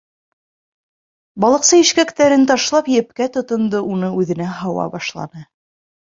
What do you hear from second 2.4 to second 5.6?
ташлап, епкә тотондо, уны үҙенә һауа башланы.